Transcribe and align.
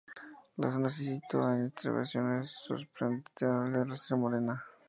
La 0.57 0.71
zona 0.71 0.89
se 0.89 1.03
sitúa 1.03 1.53
en 1.53 1.59
las 1.65 1.67
estribaciones 1.75 2.57
septentrionales 2.67 3.87
de 3.87 3.95
Sierra 3.97 4.19
Morena. 4.19 4.65